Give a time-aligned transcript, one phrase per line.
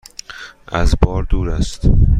[0.67, 1.89] از بار دور است؟